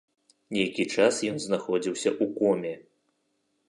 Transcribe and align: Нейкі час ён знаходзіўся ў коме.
Нейкі 0.57 0.85
час 0.95 1.13
ён 1.33 1.37
знаходзіўся 1.45 2.09
ў 2.21 2.23
коме. 2.41 2.73